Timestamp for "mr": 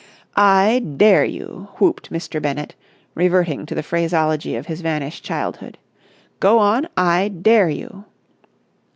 2.11-2.41